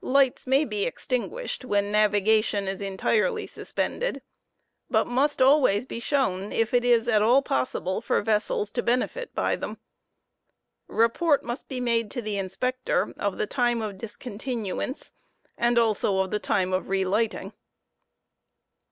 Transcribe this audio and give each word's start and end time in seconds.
Lights 0.00 0.46
may 0.46 0.64
be 0.64 0.76
^ 0.76 0.78
suspends 0.78 0.86
extinguished 0.86 1.64
when 1.64 1.90
navigation 1.90 2.68
is 2.68 2.80
entirely 2.80 3.48
suspended, 3.48 4.22
but 4.88 5.08
must 5.08 5.42
always 5.42 5.86
be 5.86 5.98
shown 5.98 6.52
if 6.52 6.72
it 6.72 6.84
is 6.84 7.08
nA 7.08 7.12
^ 7.14 7.14
fiaUon 7.14 7.16
* 7.16 7.16
at 7.16 7.22
all 7.22 7.42
possible 7.42 8.00
for 8.00 8.22
vessels 8.22 8.70
to 8.70 8.80
benefit 8.84 9.34
by 9.34 9.56
them. 9.56 9.78
Beport* 10.88 11.42
must 11.42 11.66
be 11.66 11.80
made 11.80 12.12
to 12.12 12.22
the 12.22 12.38
Inspector 12.38 13.12
of 13.16 13.38
the 13.38 13.48
time 13.48 13.82
of 13.82 13.98
discontinuance 13.98 15.12
and 15.58 15.76
also 15.76 16.16
of 16.18 16.30
the 16.30 16.38
time 16.38 16.72
of 16.72 16.88
relighting. 16.88 17.52